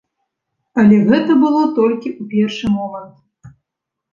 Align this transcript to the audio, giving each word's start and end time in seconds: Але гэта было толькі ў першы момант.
Але 0.83 0.97
гэта 1.09 1.31
было 1.43 1.61
толькі 1.81 2.09
ў 2.13 2.23
першы 2.33 2.65
момант. 2.79 3.15